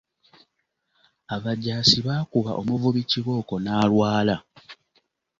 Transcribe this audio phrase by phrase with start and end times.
[1.35, 4.35] Abajaasi baakuba omuvubi kibooko n’alwala.